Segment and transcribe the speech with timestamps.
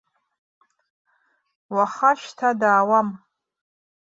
[1.75, 3.09] Уаха шьҭа даауам.